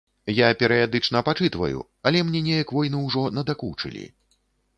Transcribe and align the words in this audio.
Я 0.35 0.47
перыядычна 0.61 1.21
пачытваю, 1.27 1.83
але 2.09 2.23
мне 2.31 2.41
неяк 2.49 2.73
войны 2.79 3.03
ўжо 3.05 3.25
надакучылі. 3.37 4.03